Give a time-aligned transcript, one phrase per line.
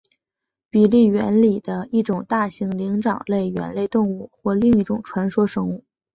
[0.71, 5.85] 比利猿里的一种大型灵长类猿类动物或另一种传说生物。